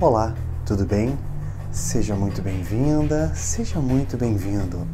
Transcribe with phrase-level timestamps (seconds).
[0.00, 0.34] Olá,
[0.66, 1.16] tudo bem?
[1.70, 4.84] Seja muito bem-vinda, seja muito bem-vindo.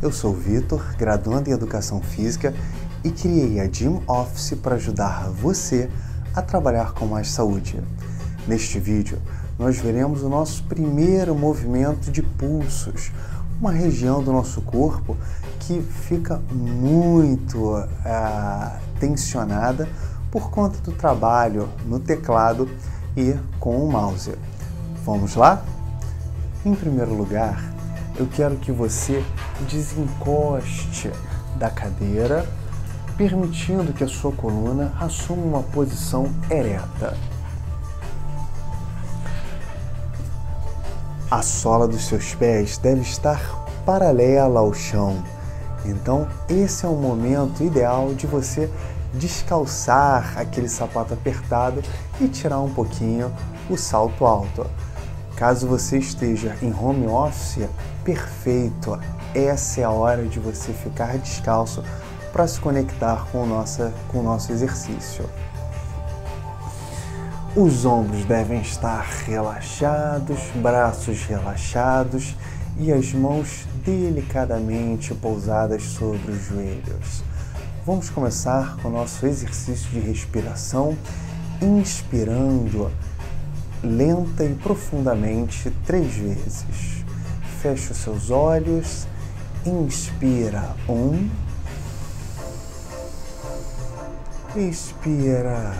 [0.00, 2.54] Eu sou o Vitor, graduando em Educação Física
[3.02, 5.90] e criei a Gym Office para ajudar você
[6.32, 7.82] a trabalhar com mais saúde.
[8.46, 9.18] Neste vídeo,
[9.58, 13.10] nós veremos o nosso primeiro movimento de pulsos,
[13.60, 15.16] uma região do nosso corpo
[15.58, 17.74] que fica muito
[18.04, 19.88] ah, tensionada
[20.30, 22.68] por conta do trabalho no teclado
[23.16, 24.34] e com o mouse.
[25.04, 25.62] Vamos lá?
[26.64, 27.62] Em primeiro lugar,
[28.16, 29.22] eu quero que você
[29.68, 31.10] desencoste
[31.56, 32.48] da cadeira,
[33.16, 37.16] permitindo que a sua coluna assuma uma posição ereta.
[41.30, 43.40] A sola dos seus pés deve estar
[43.84, 45.22] paralela ao chão.
[45.84, 48.70] Então, esse é o momento ideal de você
[49.14, 51.82] descalçar aquele sapato apertado
[52.20, 53.32] e tirar um pouquinho
[53.68, 54.66] o salto alto.
[55.36, 57.68] Caso você esteja em home office,
[58.04, 58.98] perfeito.
[59.34, 61.82] Essa é a hora de você ficar descalço
[62.32, 65.28] para se conectar com o, nosso, com o nosso exercício.
[67.56, 72.36] Os ombros devem estar relaxados, braços relaxados
[72.76, 77.22] e as mãos delicadamente pousadas sobre os joelhos.
[77.86, 80.96] Vamos começar com o nosso exercício de respiração,
[81.60, 82.90] inspirando
[83.82, 87.04] lenta e profundamente três vezes.
[87.60, 89.06] Feche os seus olhos,
[89.66, 91.28] inspira um,
[94.56, 95.74] expira,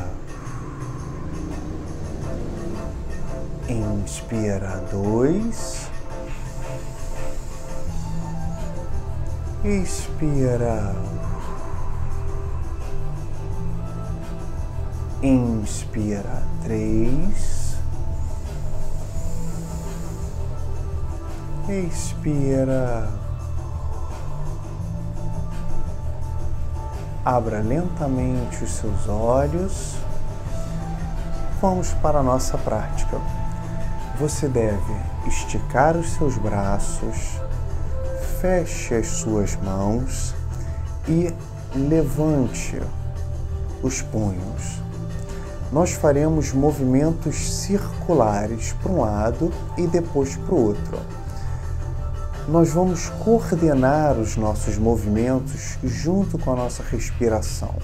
[3.66, 5.88] inspira dois,
[9.64, 11.23] expira.
[15.26, 17.78] Inspira três.
[21.66, 23.08] Expira.
[27.24, 29.94] Abra lentamente os seus olhos.
[31.58, 33.18] Vamos para a nossa prática.
[34.20, 34.94] Você deve
[35.26, 37.40] esticar os seus braços,
[38.42, 40.34] feche as suas mãos
[41.08, 41.32] e
[41.74, 42.78] levante
[43.82, 44.83] os punhos
[45.72, 50.98] nós faremos movimentos circulares para um lado e depois para o outro.
[52.46, 57.74] Nós vamos coordenar os nossos movimentos junto com a nossa respiração.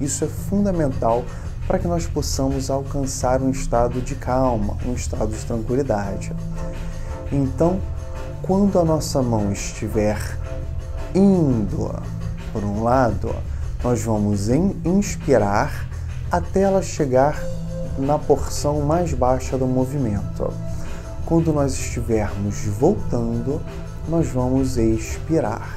[0.00, 1.24] Isso é fundamental
[1.66, 6.32] para que nós possamos alcançar um estado de calma, um estado de tranquilidade.
[7.32, 7.80] Então,
[8.42, 10.18] quando a nossa mão estiver
[11.14, 11.90] indo
[12.52, 13.34] por um lado,
[13.82, 15.88] nós vamos inspirar
[16.30, 17.40] até ela chegar
[17.98, 20.52] na porção mais baixa do movimento.
[21.24, 23.60] Quando nós estivermos voltando,
[24.08, 25.68] nós vamos expirar.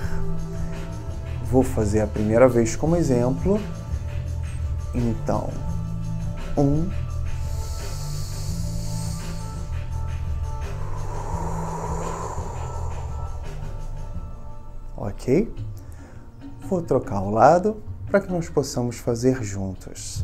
[1.50, 3.59] Vou fazer a primeira vez como exemplo.
[4.94, 5.50] Então,
[6.58, 6.90] um,
[14.96, 15.53] ok?
[16.68, 20.23] Vou trocar o lado para que nós possamos fazer juntos.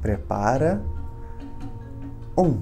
[0.00, 0.80] Prepara.
[2.36, 2.60] Um.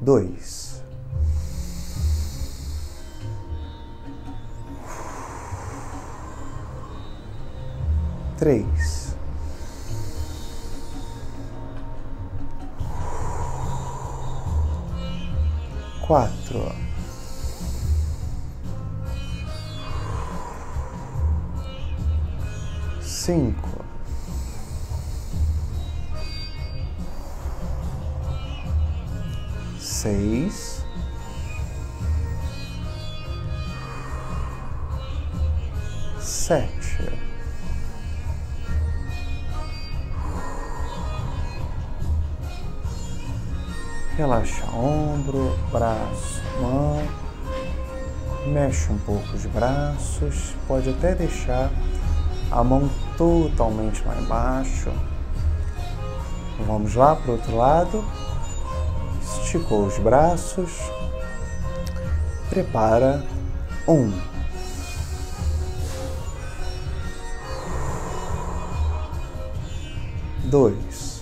[0.00, 0.82] Dois.
[8.38, 9.07] Três.
[16.08, 16.72] Quatro.
[23.02, 23.84] cinco,
[29.78, 30.82] seis,
[36.18, 37.27] sete,
[44.18, 47.00] relaxa ombro, braço, mão,
[48.48, 51.70] mexe um pouco os braços, pode até deixar
[52.50, 54.90] a mão totalmente lá embaixo.
[56.66, 58.04] Vamos lá para o outro lado.
[59.22, 60.72] Esticou os braços.
[62.50, 63.24] Prepara.
[63.86, 64.12] Um.
[70.50, 71.17] Dois.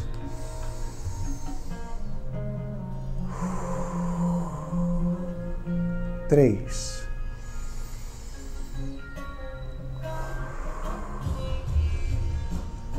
[6.29, 6.97] Três.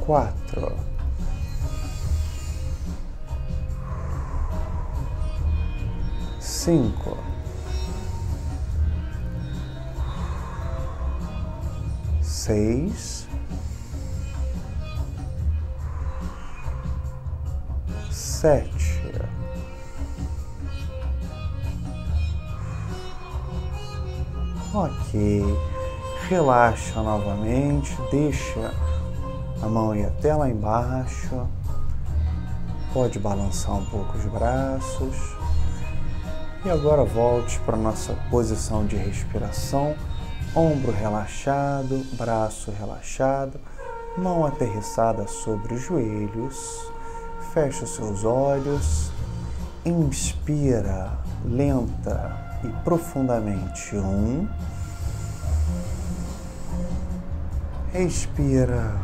[0.07, 0.73] quatro,
[6.39, 7.17] cinco,
[12.21, 13.27] seis,
[18.09, 19.06] sete,
[24.77, 25.43] ok.
[26.29, 28.73] Relaxa novamente, deixa
[29.61, 31.47] a mão ir até lá embaixo.
[32.93, 35.15] Pode balançar um pouco os braços.
[36.65, 39.95] E agora volte para nossa posição de respiração.
[40.55, 43.59] Ombro relaxado, braço relaxado,
[44.17, 46.91] mão aterrissada sobre os joelhos.
[47.53, 49.11] Fecha os seus olhos.
[49.85, 53.95] Inspira lenta e profundamente.
[53.95, 54.47] Um.
[57.93, 58.95] Expira.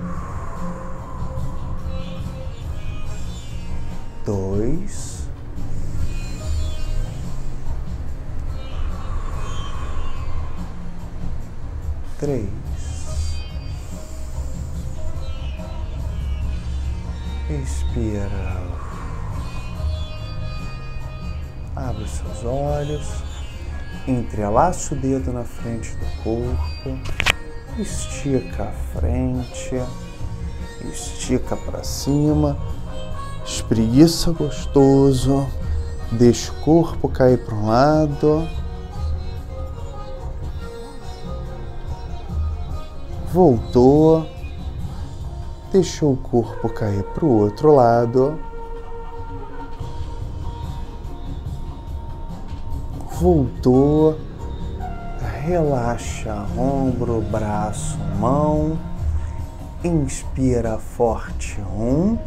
[4.26, 5.28] Dois.
[12.20, 12.48] Três.
[17.50, 18.30] Expira.
[21.76, 23.33] Abre os seus olhos.
[24.08, 27.00] Entrelaça o dedo na frente do corpo
[27.82, 29.82] estica a frente,
[30.92, 32.58] estica para cima,
[33.46, 35.48] espreguiça gostoso,
[36.12, 38.48] deixa o corpo cair para um lado.
[43.32, 44.28] Voltou,
[45.72, 48.40] deixou o corpo cair para o outro lado.
[53.24, 54.20] Voltou
[55.46, 58.78] relaxa ombro, braço, mão.
[59.82, 62.18] Inspira forte um.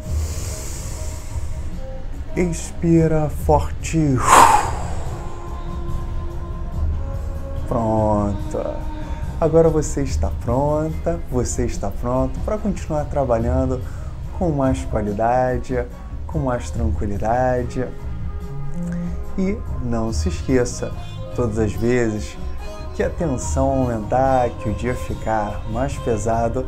[2.35, 4.17] Expira forte.
[7.67, 8.59] Pronto.
[9.39, 13.79] Agora você está pronta, você está pronto para continuar trabalhando
[14.39, 15.85] com mais qualidade,
[16.25, 17.85] com mais tranquilidade.
[19.37, 20.91] E não se esqueça,
[21.35, 22.37] todas as vezes
[22.95, 26.65] que a tensão aumentar, que o dia ficar mais pesado,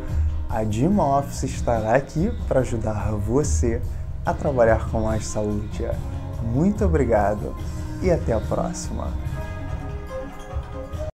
[0.48, 3.82] a Dima Office estará aqui para ajudar você
[4.24, 5.88] a trabalhar com mais saúde.
[6.42, 7.54] Muito obrigado
[8.00, 9.29] e até a próxima!